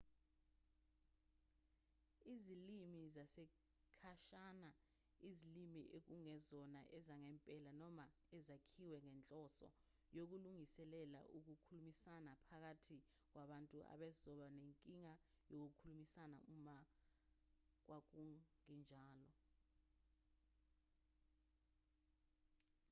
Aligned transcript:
izilimi 2.33 3.01
zesikhashana 3.15 4.69
izilimi 5.29 5.81
ekungezona 5.97 6.81
ezangempela 6.97 7.71
noma 7.81 8.05
ezakhiwe 8.37 8.97
ngenhloso 9.07 9.67
yokulungiselela 10.17 11.19
ukukhulumisana 11.37 12.31
phakathi 12.47 12.97
kwabantu 13.31 13.77
ababezoba 13.93 14.47
nenkinga 14.57 15.13
yokukhulumisana 15.55 16.37
uma 16.55 16.77
kwakungenjalo 17.85 19.31